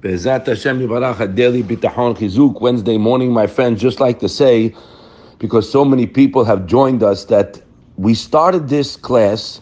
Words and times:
Be'ezat 0.00 0.46
Hashem 0.46 0.80
Yivarach 0.80 1.34
Daily 1.34 1.62
Bitachon 1.62 2.16
Chizuk 2.16 2.58
Wednesday 2.62 2.96
morning, 2.96 3.32
my 3.32 3.46
friends. 3.46 3.82
Just 3.82 4.00
like 4.00 4.18
to 4.20 4.30
say, 4.30 4.74
because 5.38 5.70
so 5.70 5.84
many 5.84 6.06
people 6.06 6.42
have 6.42 6.66
joined 6.66 7.02
us, 7.02 7.26
that 7.26 7.60
we 7.98 8.14
started 8.14 8.70
this 8.70 8.96
class, 8.96 9.60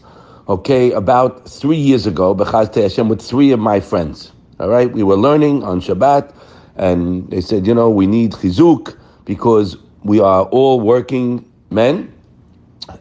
okay, 0.49 0.93
about 0.93 1.49
three 1.49 1.77
years 1.77 2.07
ago, 2.07 2.37
Bechaz 2.37 2.73
Hashem, 2.73 3.09
with 3.09 3.21
three 3.21 3.51
of 3.51 3.59
my 3.59 3.81
friends. 3.81 4.31
All 4.61 4.69
right, 4.69 4.89
we 4.93 5.03
were 5.03 5.17
learning 5.17 5.65
on 5.65 5.81
Shabbat, 5.81 6.33
and 6.77 7.29
they 7.33 7.41
said, 7.41 7.67
you 7.67 7.75
know, 7.75 7.91
we 7.91 8.07
need 8.07 8.31
Chizuk 8.31 8.97
because 9.25 9.77
we 10.05 10.21
are 10.21 10.45
all 10.45 10.79
working 10.79 11.51
men, 11.71 12.15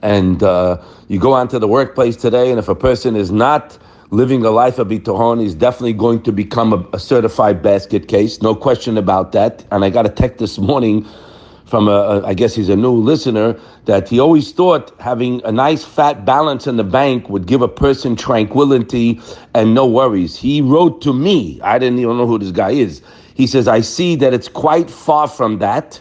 and 0.02 0.42
uh, 0.42 0.82
you 1.08 1.20
go 1.20 1.34
onto 1.34 1.60
the 1.60 1.68
workplace 1.68 2.16
today, 2.16 2.50
and 2.50 2.58
if 2.58 2.68
a 2.68 2.74
person 2.74 3.16
is 3.16 3.32
not 3.32 3.78
living 4.12 4.46
a 4.46 4.50
life 4.50 4.80
of 4.80 4.88
bitachon 4.88 5.44
is 5.44 5.54
definitely 5.54 5.94
going 5.94 6.22
to 6.24 6.32
become 6.32 6.74
a, 6.74 6.96
a, 6.96 7.00
certified 7.00 7.62
basket 7.62 8.08
case, 8.08 8.42
no 8.42 8.56
question 8.56 8.98
about 8.98 9.34
that. 9.34 9.66
And 9.72 9.84
I 9.84 9.90
got 9.90 10.06
a 10.06 10.10
text 10.10 10.38
this 10.40 10.58
morning 10.58 11.06
from 11.66 11.90
a, 11.90 11.92
a, 11.92 12.26
I 12.26 12.34
guess 12.34 12.56
he's 12.56 12.70
a 12.70 12.76
new 12.76 12.94
listener, 12.94 13.60
that 13.84 14.08
he 14.08 14.20
always 14.20 14.54
thought 14.54 14.98
having 15.02 15.42
a 15.44 15.52
nice 15.52 15.84
fat 15.84 16.24
balance 16.24 16.68
in 16.68 16.78
the 16.78 16.86
bank 16.86 17.30
would 17.30 17.48
give 17.48 17.62
a 17.62 17.68
person 17.68 18.16
tranquility 18.16 19.20
and 19.54 19.74
no 19.74 19.86
worries. 19.86 20.38
He 20.38 20.62
wrote 20.62 21.02
to 21.02 21.12
me, 21.12 21.60
I 21.62 21.78
didn't 21.78 22.00
even 22.00 22.18
know 22.18 22.28
who 22.28 22.40
this 22.40 22.52
guy 22.52 22.72
is. 22.72 23.02
He 23.34 23.46
says, 23.46 23.68
I 23.68 23.82
see 23.82 24.16
that 24.16 24.34
it's 24.34 24.48
quite 24.48 24.90
far 24.90 25.28
from 25.28 25.60
that 25.60 26.00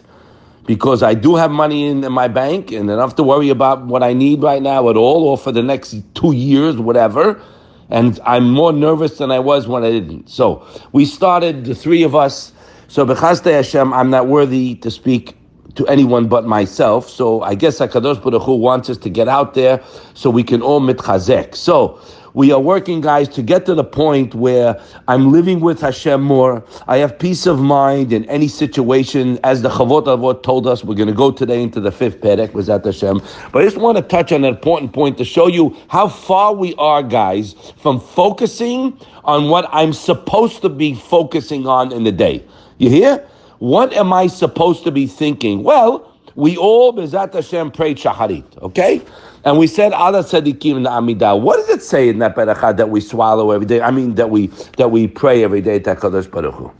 because 0.65 1.03
I 1.03 1.13
do 1.13 1.35
have 1.35 1.51
money 1.51 1.87
in, 1.87 2.03
in 2.03 2.13
my 2.13 2.29
bank 2.29 2.71
and 2.71 2.89
enough 2.89 3.15
to 3.17 3.23
worry 3.23 3.49
about 3.49 3.85
what 3.85 4.01
I 4.01 4.13
need 4.13 4.41
right 4.41 4.61
now 4.61 4.89
at 4.89 4.95
all 4.95 5.25
or 5.25 5.37
for 5.37 5.51
the 5.51 5.63
next 5.63 5.95
two 6.15 6.31
years, 6.31 6.77
whatever 6.77 7.41
and 7.89 8.19
I'm 8.25 8.49
more 8.49 8.73
nervous 8.73 9.17
than 9.17 9.31
I 9.31 9.39
was 9.39 9.67
when 9.67 9.83
I 9.83 9.91
didn't. 9.91 10.29
So 10.29 10.65
we 10.91 11.05
started, 11.05 11.65
the 11.65 11.75
three 11.75 12.03
of 12.03 12.15
us. 12.15 12.51
So 12.87 13.05
Bechasdei 13.05 13.53
Hashem, 13.53 13.93
I'm 13.93 14.09
not 14.09 14.27
worthy 14.27 14.75
to 14.75 14.91
speak 14.91 15.37
to 15.77 15.87
anyone 15.87 16.27
but 16.27 16.45
myself. 16.45 17.09
So 17.09 17.41
I 17.41 17.55
guess 17.55 17.79
Hakadosh 17.79 18.21
Baruch 18.21 18.43
Hu 18.43 18.55
wants 18.55 18.89
us 18.89 18.97
to 18.97 19.09
get 19.09 19.27
out 19.27 19.53
there 19.53 19.81
so 20.13 20.29
we 20.29 20.43
can 20.43 20.61
all 20.61 20.81
mitchazek. 20.81 21.55
So 21.55 21.99
we 22.33 22.51
are 22.51 22.59
working, 22.59 23.01
guys, 23.01 23.27
to 23.29 23.41
get 23.41 23.65
to 23.65 23.73
the 23.73 23.83
point 23.83 24.35
where 24.35 24.79
I'm 25.07 25.31
living 25.31 25.59
with 25.59 25.81
Hashem 25.81 26.21
more. 26.21 26.63
I 26.87 26.97
have 26.97 27.17
peace 27.17 27.47
of 27.47 27.59
mind 27.59 28.13
in 28.13 28.25
any 28.25 28.47
situation. 28.47 29.39
As 29.43 29.63
the 29.63 29.69
Chavot 29.69 30.05
Avot 30.05 30.43
told 30.43 30.67
us, 30.67 30.83
we're 30.83 30.93
going 30.93 31.07
to 31.07 31.15
go 31.15 31.31
today 31.31 31.63
into 31.63 31.79
the 31.79 31.91
fifth 31.91 32.21
Perek, 32.21 32.53
was 32.53 32.69
at 32.69 32.85
Hashem. 32.85 33.21
But 33.51 33.63
I 33.63 33.65
just 33.65 33.77
want 33.77 33.97
to 33.97 34.03
touch 34.03 34.31
on 34.31 34.43
an 34.43 34.53
important 34.53 34.93
point 34.93 35.17
to 35.17 35.25
show 35.25 35.47
you 35.47 35.75
how 35.87 36.07
far 36.07 36.53
we 36.53 36.75
are, 36.75 37.01
guys, 37.01 37.55
from 37.77 37.99
focusing 37.99 38.99
on 39.23 39.49
what 39.49 39.67
I'm 39.71 39.93
supposed 39.93 40.61
to 40.61 40.69
be 40.69 40.93
focusing 40.93 41.65
on 41.65 41.91
in 41.91 42.03
the 42.03 42.11
day. 42.11 42.45
You 42.77 42.91
hear? 42.91 43.27
What 43.59 43.93
am 43.93 44.13
I 44.13 44.27
supposed 44.27 44.83
to 44.83 44.91
be 44.91 45.07
thinking? 45.07 45.63
Well, 45.63 46.13
we 46.35 46.55
all, 46.55 46.93
Bezat 46.93 47.33
Hashem, 47.33 47.71
prayed 47.71 47.97
Shacharit, 47.97 48.61
okay? 48.61 49.01
And 49.43 49.57
we 49.57 49.65
said 49.65 49.93
Al 49.93 50.13
HaTzadikim 50.13 50.77
in 50.77 50.83
Amidah. 50.83 51.39
What 51.41 51.57
does 51.57 51.69
it 51.69 51.81
say 51.81 52.09
in 52.09 52.19
that 52.19 52.35
Berachah 52.35 52.77
that 52.77 52.89
we 52.89 53.01
swallow 53.01 53.51
every 53.51 53.65
day? 53.65 53.81
I 53.81 53.91
mean, 53.91 54.15
that 54.15 54.29
we 54.29 54.47
that 54.77 54.91
we 54.91 55.07
pray 55.07 55.43
every 55.43 55.61
day 55.61 55.79
to 55.79 55.95
Hakadosh 55.95 56.29
Baruch. 56.29 56.73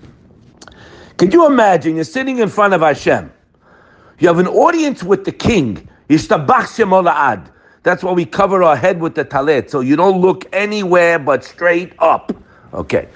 Could 1.18 1.34
you 1.34 1.48
imagine? 1.48 1.96
You're 1.96 2.04
sitting 2.04 2.38
in 2.38 2.50
front 2.50 2.76
of 2.76 2.82
Hashem. 2.82 3.32
You 4.20 4.28
have 4.28 4.38
an 4.38 4.48
audience 4.48 5.04
with 5.04 5.26
the 5.26 5.32
king. 5.32 5.88
Yishtabach 6.10 6.76
Shem 6.76 7.50
That's 7.84 8.04
why 8.04 8.12
we 8.12 8.26
cover 8.26 8.62
our 8.64 8.76
head 8.76 9.00
with 9.00 9.16
the 9.16 9.26
talit, 9.26 9.70
so 9.70 9.80
you 9.80 9.96
don't 9.96 10.22
look 10.22 10.46
anywhere 10.54 11.18
but 11.18 11.44
straight 11.44 11.94
up. 12.00 12.32
Okay. 12.74 13.10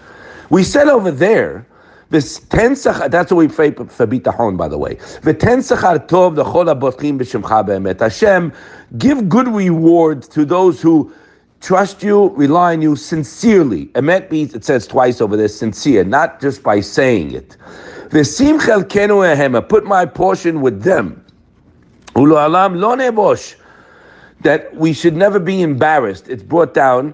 We 0.49 0.63
said 0.63 0.87
over 0.87 1.11
there 1.11 1.67
that's 2.11 3.31
what 3.31 3.37
we 3.37 3.47
pray 3.47 3.71
for 3.71 4.05
bitachon, 4.05 4.57
by 4.57 4.67
the 4.67 4.77
way. 4.77 4.97
Hashem, 7.99 8.53
give 8.97 9.29
good 9.29 9.47
reward 9.47 10.23
to 10.23 10.43
those 10.43 10.81
who 10.81 11.13
trust 11.61 12.03
you, 12.03 12.27
rely 12.29 12.73
on 12.73 12.81
you 12.81 12.97
sincerely. 12.97 13.85
Emet 13.87 14.29
means, 14.29 14.53
it 14.53 14.65
says 14.65 14.87
twice 14.87 15.21
over 15.21 15.37
there, 15.37 15.47
sincere, 15.47 16.03
not 16.03 16.41
just 16.41 16.63
by 16.63 16.81
saying 16.81 17.31
it. 17.31 17.55
Put 18.09 19.85
my 19.85 20.05
portion 20.05 20.61
with 20.61 20.83
them. 20.83 21.25
Ulo 22.15 22.45
alam. 22.45 22.77
That 24.41 24.75
we 24.75 24.91
should 24.91 25.15
never 25.15 25.39
be 25.39 25.61
embarrassed. 25.61 26.27
It's 26.27 26.43
brought 26.43 26.73
down, 26.73 27.13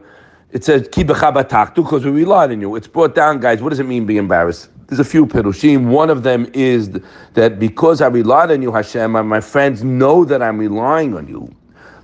it 0.53 0.63
says, 0.63 0.87
ki 0.91 1.03
because 1.03 2.05
we 2.05 2.09
rely 2.09 2.45
on 2.45 2.61
you. 2.61 2.75
It's 2.75 2.87
brought 2.87 3.13
down, 3.13 3.39
guys. 3.41 3.61
What 3.61 3.69
does 3.69 3.79
it 3.79 3.85
mean, 3.85 4.07
be 4.07 4.17
embarrassed? 4.17 4.69
There's 4.87 4.99
a 4.99 5.05
few 5.05 5.25
perushim. 5.25 5.87
One 5.87 6.09
of 6.09 6.23
them 6.23 6.49
is 6.53 6.91
that 7.33 7.59
because 7.59 8.01
I 8.01 8.07
relied 8.07 8.51
on 8.51 8.61
you, 8.61 8.71
Hashem, 8.71 9.15
and 9.17 9.27
my 9.27 9.41
friends 9.41 9.83
know 9.83 10.23
that 10.23 10.41
I'm 10.41 10.57
relying 10.57 11.13
on 11.13 11.27
you. 11.27 11.53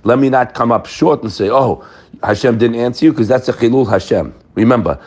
Let 0.04 0.18
me 0.18 0.28
not 0.28 0.52
come 0.52 0.70
up 0.70 0.86
short 0.86 1.22
and 1.22 1.32
say, 1.32 1.48
"Oh, 1.50 1.82
Hashem 2.22 2.58
didn't 2.58 2.76
answer 2.76 3.06
you," 3.06 3.12
because 3.12 3.26
that's 3.26 3.48
a 3.48 3.54
chilul 3.54 3.88
Hashem. 3.88 4.34
Remember, 4.54 4.98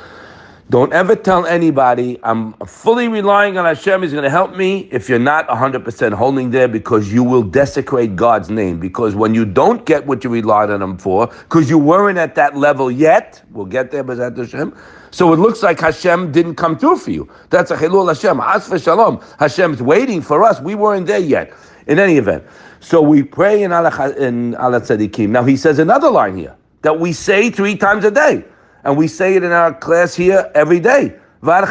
don't 0.70 0.92
ever 0.92 1.16
tell 1.16 1.46
anybody 1.46 2.20
I'm 2.24 2.54
fully 2.66 3.08
relying 3.08 3.58
on 3.58 3.66
Hashem. 3.66 4.02
He's 4.02 4.12
going 4.12 4.24
to 4.24 4.30
help 4.30 4.56
me 4.56 4.90
if 4.92 5.08
you're 5.08 5.18
not 5.18 5.48
100% 5.48 6.14
holding 6.14 6.52
there 6.52 6.68
because 6.68 7.12
you 7.12 7.24
will 7.24 7.44
desecrate 7.44 8.16
God's 8.16 8.50
name. 8.50 8.80
Because 8.80 9.16
when 9.16 9.34
you 9.34 9.46
don't 9.46 9.86
get 9.86 10.06
what 10.06 10.24
you 10.24 10.30
relied 10.30 10.70
on 10.70 10.82
Him 10.82 10.98
for, 10.98 11.28
because 11.28 11.70
you 11.70 11.78
weren't 11.78 12.18
at 12.18 12.36
that 12.36 12.58
level 12.58 12.92
yet, 12.92 13.42
we'll 13.52 13.66
get 13.66 13.92
there, 13.92 14.04
Bezat 14.04 14.38
Hashem 14.38 14.74
so 15.12 15.34
it 15.34 15.38
looks 15.38 15.64
like 15.64 15.80
Hashem 15.80 16.32
didn't 16.32 16.56
come 16.56 16.78
through 16.78 16.98
for 16.98 17.12
you. 17.12 17.30
That's 17.50 17.72
a 17.72 17.76
chilul 17.76 18.08
Hashem. 18.08 18.40
As 18.40 18.68
for 18.68 18.78
shalom, 18.78 19.20
Hashem's 19.40 19.82
waiting 19.82 20.22
for 20.22 20.44
us. 20.44 20.60
We 20.62 20.76
weren't 20.76 21.08
there 21.08 21.20
yet. 21.20 21.54
In 21.88 22.00
any 22.00 22.18
event, 22.18 22.44
so 22.82 23.02
we 23.02 23.24
pray 23.24 23.64
in 23.64 23.72
Allah 23.72 24.14
in 24.18 24.56
Al 24.56 24.72
HaTzadikim. 24.72 25.30
Now 25.30 25.44
he 25.44 25.56
says 25.56 25.80
another 25.80 26.10
line 26.10 26.36
here 26.36 26.54
that 26.82 27.00
we 27.00 27.14
say 27.14 27.50
three 27.50 27.78
times 27.78 28.04
a 28.04 28.12
day, 28.12 28.44
and 28.84 28.98
we 28.98 29.08
say 29.08 29.36
it 29.36 29.44
in 29.44 29.52
our 29.52 29.74
class 29.74 30.16
here 30.16 30.52
every 30.56 30.80
day. 30.80 31.16
What 31.42 31.62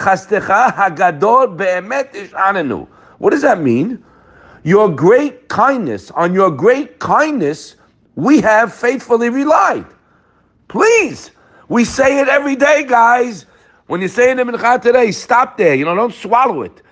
does 3.30 3.42
that 3.42 3.60
mean? 3.60 4.04
Your 4.64 4.88
great 4.88 5.48
kindness, 5.48 6.10
on 6.12 6.34
your 6.34 6.50
great 6.50 6.98
kindness, 6.98 7.76
we 8.14 8.40
have 8.40 8.74
faithfully 8.74 9.28
relied. 9.30 9.86
Please 10.68 11.30
we 11.68 11.84
say 11.84 12.20
it 12.20 12.28
every 12.28 12.56
day, 12.56 12.84
guys. 12.84 13.46
When 13.86 14.00
you 14.00 14.08
say 14.08 14.30
it 14.30 14.38
in 14.38 14.46
Mincha 14.48 14.80
today, 14.80 15.10
stop 15.12 15.56
there. 15.56 15.74
You 15.74 15.84
know, 15.84 15.94
don't 15.94 16.14
swallow 16.14 16.62
it. 16.62 16.82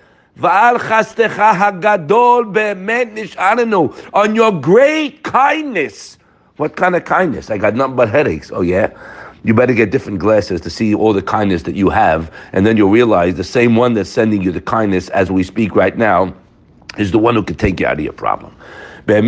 On 4.13 4.35
your 4.35 4.51
great 4.51 5.23
kindness. 5.23 6.17
What 6.57 6.75
kind 6.75 6.95
of 6.95 7.05
kindness? 7.05 7.49
I 7.49 7.57
got 7.57 7.75
nothing 7.75 7.95
but 7.95 8.09
headaches. 8.09 8.51
Oh, 8.53 8.61
yeah? 8.61 8.89
You 9.45 9.53
better 9.53 9.75
get 9.75 9.91
different 9.91 10.17
glasses 10.17 10.59
to 10.61 10.71
see 10.71 10.95
all 10.95 11.13
the 11.13 11.21
kindness 11.21 11.63
that 11.63 11.75
you 11.75 11.89
have. 11.91 12.33
And 12.51 12.65
then 12.65 12.77
you'll 12.77 12.89
realize 12.89 13.35
the 13.35 13.43
same 13.43 13.75
one 13.75 13.93
that's 13.93 14.09
sending 14.09 14.41
you 14.41 14.51
the 14.51 14.59
kindness 14.59 15.09
as 15.09 15.29
we 15.29 15.43
speak 15.43 15.75
right 15.75 15.95
now 15.95 16.33
is 16.97 17.11
the 17.11 17.19
one 17.19 17.35
who 17.35 17.43
can 17.43 17.55
take 17.55 17.79
you 17.79 17.85
out 17.85 17.93
of 17.93 17.99
your 17.99 18.13
problem. 18.13 18.55
We 19.05 19.19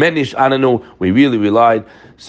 really 1.12 1.38
relied, 1.38 1.86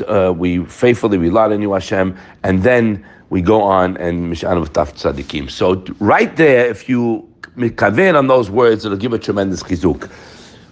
uh, 0.07 0.35
we 0.37 0.65
faithfully 0.67 1.17
relied 1.17 1.53
on 1.53 1.63
you, 1.63 1.73
Hashem, 1.73 2.15
and 2.43 2.63
then 2.63 3.07
we 3.31 3.41
go 3.41 3.63
on 3.63 3.97
and 3.97 4.31
Mish'an 4.31 4.63
Taf 4.69 4.93
Tzadikim. 4.93 5.51
So 5.51 5.83
right 5.99 6.37
there, 6.37 6.67
if 6.69 6.91
you 6.91 7.27
mikaven 7.57 8.19
on 8.19 8.27
those 8.27 8.51
words, 8.51 8.85
it'll 8.85 8.99
give 8.99 9.15
a 9.15 9.19
tremendous 9.19 9.63
chizuk. 9.63 10.11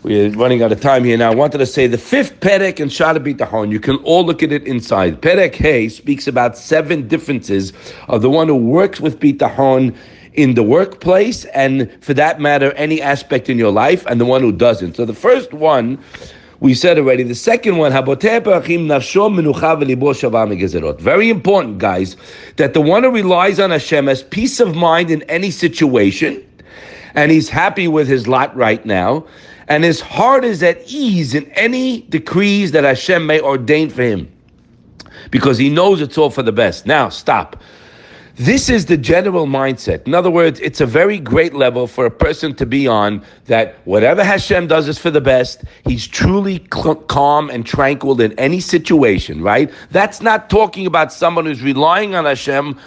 We're 0.06 0.30
running 0.30 0.62
out 0.62 0.70
of 0.70 0.80
time 0.80 1.02
here 1.02 1.18
now. 1.18 1.32
I 1.32 1.34
wanted 1.34 1.58
to 1.58 1.66
say 1.66 1.88
the 1.88 1.98
fifth 1.98 2.38
Perek 2.38 2.78
and 2.78 2.92
Shara 2.92 3.18
Bitachon, 3.18 3.72
you 3.72 3.80
can 3.80 3.96
all 4.04 4.24
look 4.24 4.40
at 4.40 4.52
it 4.52 4.64
inside. 4.64 5.20
Perek 5.20 5.56
Hey 5.56 5.88
speaks 5.88 6.28
about 6.28 6.56
seven 6.56 7.08
differences 7.08 7.72
of 8.06 8.22
the 8.22 8.30
one 8.30 8.46
who 8.46 8.54
works 8.54 9.00
with 9.00 9.18
Bitachon 9.18 9.96
in 10.34 10.54
the 10.54 10.62
workplace 10.62 11.44
and 11.46 11.90
for 12.04 12.14
that 12.14 12.40
matter, 12.40 12.70
any 12.74 13.02
aspect 13.02 13.50
in 13.50 13.58
your 13.58 13.72
life, 13.72 14.06
and 14.06 14.20
the 14.20 14.24
one 14.24 14.42
who 14.42 14.52
doesn't. 14.52 14.94
So 14.94 15.04
the 15.04 15.12
first 15.12 15.52
one 15.52 15.98
we 16.60 16.72
said 16.72 16.98
already. 16.98 17.24
The 17.24 17.34
second 17.34 17.76
one, 17.76 17.90
Very 17.90 18.08
important, 21.30 21.78
guys, 21.78 22.16
that 22.58 22.74
the 22.74 22.80
one 22.80 23.02
who 23.02 23.10
relies 23.10 23.58
on 23.58 23.72
Hashem 23.72 24.06
has 24.06 24.22
peace 24.22 24.60
of 24.60 24.76
mind 24.76 25.10
in 25.10 25.24
any 25.24 25.50
situation, 25.50 26.48
and 27.14 27.32
he's 27.32 27.48
happy 27.48 27.88
with 27.88 28.06
his 28.06 28.28
lot 28.28 28.54
right 28.54 28.86
now, 28.86 29.26
and 29.68 29.84
his 29.84 30.00
heart 30.00 30.44
is 30.44 30.62
at 30.62 30.82
ease 30.86 31.34
in 31.34 31.50
any 31.52 32.02
decrees 32.02 32.72
that 32.72 32.84
Hashem 32.84 33.26
may 33.26 33.40
ordain 33.40 33.90
for 33.90 34.02
him, 34.02 34.32
because 35.30 35.58
he 35.58 35.70
knows 35.70 36.00
it's 36.00 36.16
all 36.18 36.30
for 36.30 36.42
the 36.42 36.52
best. 36.52 36.86
Now, 36.86 37.08
stop. 37.08 37.62
This 38.36 38.68
is 38.68 38.84
the 38.84 38.98
general 38.98 39.46
mindset. 39.46 40.06
In 40.06 40.14
other 40.14 40.30
words, 40.30 40.60
it's 40.60 40.82
a 40.82 40.86
very 40.86 41.18
great 41.18 41.54
level 41.54 41.86
for 41.86 42.04
a 42.04 42.10
person 42.10 42.54
to 42.56 42.66
be 42.66 42.86
on 42.86 43.24
that 43.46 43.76
whatever 43.86 44.22
Hashem 44.22 44.66
does 44.66 44.88
is 44.88 44.98
for 44.98 45.10
the 45.10 45.22
best. 45.22 45.64
He's 45.86 46.06
truly 46.06 46.62
cl- 46.72 46.96
calm 46.96 47.48
and 47.48 47.64
tranquil 47.64 48.20
in 48.20 48.38
any 48.38 48.60
situation, 48.60 49.40
right? 49.42 49.72
That's 49.90 50.20
not 50.20 50.50
talking 50.50 50.86
about 50.86 51.14
someone 51.14 51.46
who's 51.46 51.62
relying 51.62 52.14
on 52.14 52.26
Hashem 52.26 52.78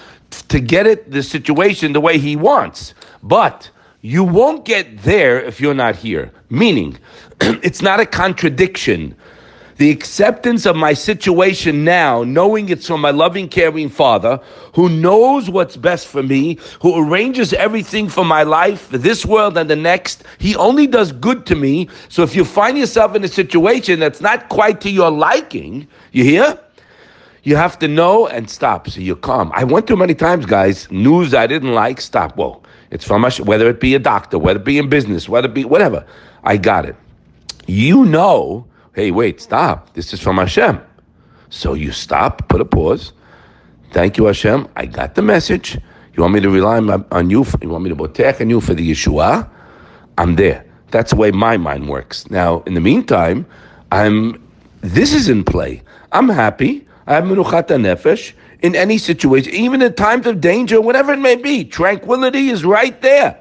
to 0.49 0.59
get 0.59 0.85
it 0.85 1.09
the 1.09 1.23
situation 1.23 1.93
the 1.93 2.01
way 2.01 2.19
he 2.19 2.35
wants. 2.35 2.93
But 3.23 3.71
you 4.01 4.23
won't 4.23 4.65
get 4.65 4.99
there 5.03 5.41
if 5.43 5.59
you're 5.59 5.73
not 5.73 5.95
here. 5.95 6.31
Meaning, 6.49 6.97
it's 7.41 7.81
not 7.81 7.99
a 7.99 8.05
contradiction. 8.05 9.15
The 9.77 9.91
acceptance 9.91 10.65
of 10.65 10.75
my 10.75 10.93
situation 10.93 11.85
now, 11.85 12.23
knowing 12.23 12.67
it's 12.67 12.87
from 12.87 12.99
my 12.99 13.11
loving, 13.11 13.47
caring 13.47 13.87
Father, 13.87 14.41
who 14.73 14.89
knows 14.89 15.49
what's 15.49 15.77
best 15.77 16.07
for 16.07 16.21
me, 16.21 16.59
who 16.81 17.01
arranges 17.01 17.53
everything 17.53 18.09
for 18.09 18.25
my 18.25 18.43
life, 18.43 18.89
this 18.89 19.25
world 19.25 19.57
and 19.57 19.69
the 19.69 19.77
next. 19.77 20.25
He 20.37 20.53
only 20.57 20.85
does 20.85 21.13
good 21.13 21.45
to 21.45 21.55
me. 21.55 21.87
So 22.09 22.23
if 22.23 22.35
you 22.35 22.43
find 22.43 22.77
yourself 22.77 23.15
in 23.15 23.23
a 23.23 23.29
situation 23.29 24.01
that's 24.01 24.19
not 24.19 24.49
quite 24.49 24.81
to 24.81 24.89
your 24.91 25.11
liking, 25.11 25.87
you 26.11 26.25
hear? 26.25 26.59
You 27.43 27.55
have 27.55 27.79
to 27.79 27.87
know 27.87 28.27
and 28.27 28.49
stop. 28.49 28.89
So 28.89 28.99
you're 28.99 29.15
calm. 29.15 29.49
I 29.55 29.63
went 29.63 29.87
through 29.87 29.97
many 29.97 30.13
times, 30.13 30.45
guys, 30.45 30.91
news 30.91 31.33
I 31.33 31.47
didn't 31.47 31.73
like, 31.73 32.01
stop. 32.01 32.35
Whoa. 32.35 32.58
It's 32.91 33.05
from 33.05 33.23
us, 33.25 33.39
whether 33.39 33.69
it 33.69 33.79
be 33.79 33.95
a 33.95 33.99
doctor, 33.99 34.39
whether 34.39 34.59
it 34.59 34.65
be 34.65 34.77
in 34.77 34.89
business, 34.89 35.29
whether 35.29 35.47
it 35.47 35.53
be 35.53 35.65
whatever. 35.65 36.05
I 36.43 36.57
got 36.57 36.85
it. 36.85 36.95
You 37.67 38.05
know, 38.05 38.65
hey, 38.95 39.11
wait, 39.11 39.41
stop. 39.41 39.93
This 39.93 40.13
is 40.13 40.19
from 40.19 40.37
Hashem. 40.37 40.81
So 41.49 41.73
you 41.73 41.91
stop, 41.91 42.47
put 42.49 42.61
a 42.61 42.65
pause. 42.65 43.13
Thank 43.91 44.17
you, 44.17 44.25
Hashem. 44.25 44.67
I 44.75 44.85
got 44.85 45.15
the 45.15 45.21
message. 45.21 45.75
You 46.13 46.23
want 46.23 46.33
me 46.33 46.39
to 46.41 46.49
rely 46.49 46.77
on 46.77 47.29
you? 47.29 47.45
You 47.61 47.69
want 47.69 47.83
me 47.83 47.89
to 47.89 47.95
botech 47.95 48.41
on 48.41 48.49
you 48.49 48.61
for 48.61 48.73
the 48.73 48.91
Yeshua? 48.91 49.49
I'm 50.17 50.35
there. 50.35 50.65
That's 50.91 51.11
the 51.11 51.17
way 51.17 51.31
my 51.31 51.57
mind 51.57 51.89
works. 51.89 52.29
Now, 52.29 52.61
in 52.63 52.73
the 52.73 52.81
meantime, 52.81 53.45
I'm. 53.91 54.43
This 54.81 55.13
is 55.13 55.29
in 55.29 55.43
play. 55.43 55.83
I'm 56.11 56.29
happy. 56.29 56.87
I 57.05 57.15
have 57.15 57.23
menuchat 57.25 57.67
nefesh 57.67 58.33
in 58.61 58.75
any 58.75 58.97
situation, 58.97 59.53
even 59.53 59.81
in 59.81 59.93
times 59.93 60.27
of 60.27 60.41
danger, 60.41 60.81
whatever 60.81 61.13
it 61.13 61.19
may 61.19 61.35
be. 61.35 61.63
Tranquility 61.63 62.49
is 62.49 62.65
right 62.65 63.01
there 63.01 63.39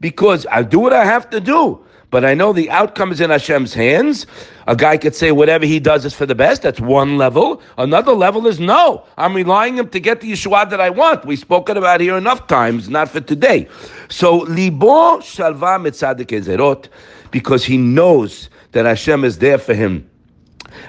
because 0.00 0.46
I 0.50 0.62
do 0.62 0.78
what 0.78 0.92
I 0.92 1.04
have 1.04 1.30
to 1.30 1.40
do. 1.40 1.84
But 2.10 2.26
I 2.26 2.34
know 2.34 2.52
the 2.52 2.68
outcome 2.70 3.10
is 3.10 3.22
in 3.22 3.30
Hashem's 3.30 3.72
hands. 3.72 4.26
A 4.66 4.76
guy 4.76 4.98
could 4.98 5.14
say 5.14 5.32
whatever 5.32 5.64
he 5.64 5.80
does 5.80 6.04
is 6.04 6.12
for 6.12 6.26
the 6.26 6.34
best. 6.34 6.60
That's 6.60 6.78
one 6.78 7.16
level. 7.16 7.62
Another 7.78 8.12
level 8.12 8.46
is 8.46 8.60
no. 8.60 9.06
I'm 9.16 9.34
relying 9.34 9.78
him 9.78 9.88
to 9.88 9.98
get 9.98 10.20
the 10.20 10.30
Yeshua 10.30 10.68
that 10.68 10.78
I 10.78 10.90
want. 10.90 11.24
We've 11.24 11.38
spoken 11.38 11.78
about 11.78 12.02
here 12.02 12.18
enough 12.18 12.46
times, 12.48 12.90
not 12.90 13.08
for 13.08 13.22
today. 13.22 13.66
So 14.10 14.40
libo 14.40 15.20
shalva 15.20 15.80
mitzadik 15.80 16.26
ezerot, 16.26 16.88
because 17.30 17.64
he 17.64 17.78
knows 17.78 18.50
that 18.72 18.84
Hashem 18.84 19.24
is 19.24 19.38
there 19.38 19.56
for 19.56 19.72
him 19.72 20.06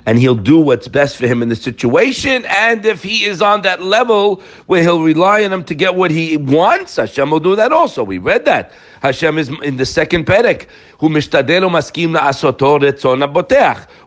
and 0.05 0.19
he'll 0.19 0.35
do 0.35 0.59
what's 0.59 0.87
best 0.87 1.17
for 1.17 1.27
him 1.27 1.41
in 1.41 1.49
the 1.49 1.55
situation. 1.55 2.45
And 2.45 2.85
if 2.85 3.03
he 3.03 3.25
is 3.25 3.41
on 3.41 3.61
that 3.63 3.81
level 3.81 4.41
where 4.67 4.81
he'll 4.81 5.03
rely 5.03 5.43
on 5.43 5.53
him 5.53 5.63
to 5.65 5.75
get 5.75 5.95
what 5.95 6.11
he 6.11 6.37
wants, 6.37 6.95
Hashem 6.95 7.29
will 7.29 7.39
do 7.39 7.55
that 7.55 7.71
also. 7.71 8.03
We 8.03 8.17
read 8.17 8.45
that. 8.45 8.71
Hashem 9.01 9.37
is 9.37 9.49
in 9.63 9.77
the 9.77 9.85
second 9.85 10.25
perek. 10.25 10.67
Who. 10.99 11.09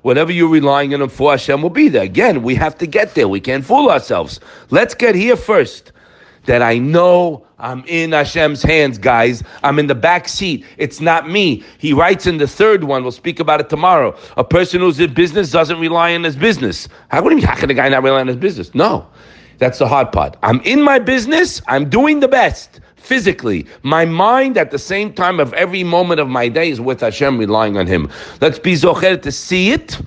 Whatever 0.03 0.33
you're 0.33 0.49
relying 0.49 0.95
on 0.95 1.03
him 1.03 1.09
for, 1.09 1.31
Hashem 1.33 1.63
will 1.63 1.71
be 1.71 1.89
there. 1.89 2.05
Again, 2.05 2.43
we 2.43 2.55
have 2.55 2.79
to 2.79 2.87
get 2.87 3.15
there. 3.15 3.29
We 3.29 3.41
can't 3.41 3.65
fool 3.65 3.91
ourselves. 3.91 4.41
Let's 4.71 4.95
get 4.95 5.15
here 5.15 5.37
first. 5.37 5.93
That 6.47 6.63
I 6.63 6.79
know 6.79 7.47
I'm 7.59 7.85
in 7.87 8.13
Hashem's 8.13 8.63
hands, 8.63 8.99
guys. 8.99 9.43
I'm 9.63 9.79
in 9.79 9.87
the 9.87 9.95
back 9.95 10.29
seat. 10.29 10.65
It's 10.79 11.01
not 11.01 11.29
me. 11.29 11.63
He 11.79 11.93
writes 11.93 12.27
in 12.27 12.39
the 12.39 12.47
third 12.47 12.85
one, 12.85 13.03
we'll 13.03 13.13
speak 13.13 13.41
about 13.41 13.61
it 13.61 13.69
tomorrow. 13.69 14.17
A 14.37 14.45
person 14.45 14.81
who's 14.81 15.01
in 15.01 15.15
business 15.15 15.51
doesn't 15.51 15.81
rely 15.81 16.15
on 16.15 16.25
his 16.25 16.37
business. 16.37 16.89
How, 17.09 17.23
what 17.23 17.31
do 17.31 17.37
you 17.37 17.43
mean, 17.43 17.47
how 17.47 17.57
can 17.57 17.71
a 17.71 17.75
guy 17.75 17.89
not 17.89 18.03
rely 18.03 18.21
on 18.21 18.27
his 18.27 18.37
business? 18.37 18.75
No. 18.75 19.07
That's 19.59 19.79
the 19.79 19.89
hard 19.89 20.13
part. 20.13 20.37
I'm 20.43 20.61
in 20.61 20.83
my 20.83 20.99
business. 20.99 21.63
I'm 21.67 21.89
doing 21.89 22.21
the 22.21 22.29
best 22.29 22.81
physically. 22.97 23.67
My 23.83 24.05
mind 24.05 24.59
at 24.59 24.71
the 24.71 24.79
same 24.79 25.13
time 25.13 25.41
of 25.41 25.55
every 25.55 25.85
moment 25.85 26.21
of 26.21 26.29
my 26.29 26.49
day 26.49 26.71
is 26.71 26.81
with 26.81 27.01
Hashem, 27.01 27.39
relying 27.39 27.79
on 27.79 27.87
Him. 27.87 28.11
Let's 28.41 28.59
be 28.59 28.75
zocher 28.75 29.21
to 29.23 29.33
see 29.33 29.71
it, 29.71 29.99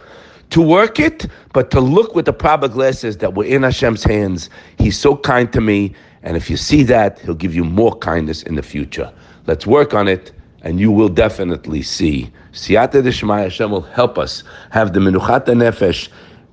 to 0.51 0.61
work 0.61 0.99
it, 0.99 1.27
but 1.53 1.71
to 1.71 1.79
look 1.79 2.15
with 2.15 2.25
the 2.25 2.33
proper 2.33 2.67
glasses 2.67 3.17
that 3.17 3.33
we're 3.33 3.45
in 3.45 3.63
Hashem's 3.63 4.03
hands. 4.03 4.49
He's 4.77 4.97
so 4.97 5.15
kind 5.15 5.51
to 5.53 5.61
me. 5.61 5.93
And 6.23 6.35
if 6.35 6.49
you 6.49 6.57
see 6.57 6.83
that, 6.83 7.19
He'll 7.19 7.35
give 7.35 7.55
you 7.55 7.63
more 7.63 7.95
kindness 7.97 8.43
in 8.43 8.55
the 8.55 8.63
future. 8.63 9.11
Let's 9.47 9.65
work 9.65 9.93
on 9.93 10.07
it, 10.07 10.31
and 10.63 10.79
you 10.79 10.91
will 10.91 11.09
definitely 11.09 11.81
see. 11.81 12.31
Siyata 12.51 13.01
Dishmaya 13.01 13.43
Hashem 13.43 13.71
will 13.71 13.81
help 13.81 14.17
us 14.17 14.43
have 14.71 14.93
the 14.93 14.99
Menuchat 14.99 15.45
Nefesh 15.45 16.09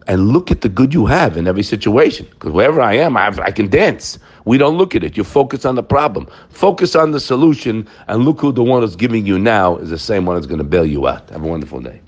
and 0.07 0.29
look 0.29 0.51
at 0.51 0.61
the 0.61 0.69
good 0.69 0.95
you 0.95 1.07
have 1.07 1.37
in 1.37 1.49
every 1.49 1.65
situation. 1.65 2.27
Because 2.31 2.53
wherever 2.53 2.81
I 2.81 2.95
am, 2.95 3.17
I, 3.17 3.25
have, 3.25 3.41
I, 3.41 3.51
can 3.51 3.69
dance. 3.69 4.21
We 4.45 4.57
don't 4.57 4.79
look 4.79 4.95
at 4.95 5.03
it. 5.03 5.17
You 5.17 5.25
focus 5.25 5.65
on 5.65 5.75
the 5.75 5.83
problem. 5.83 6.29
Focus 6.49 6.95
on 6.95 7.11
the 7.11 7.19
solution, 7.19 7.89
and 8.07 8.25
look 8.25 8.41
who 8.41 8.53
the 8.53 8.63
one 8.63 8.83
who's 8.83 8.95
giving 8.95 9.27
you 9.27 9.39
now 9.39 9.77
is 9.79 9.91
the 9.91 9.99
same 9.99 10.27
one 10.27 10.37
that's 10.37 10.47
going 10.47 10.59
to 10.59 10.65
bail 10.65 10.87
you 10.87 11.09
out. 11.09 11.29
Have 11.31 11.43
a 11.43 11.49
wonderful 11.49 11.81
day. 11.81 12.01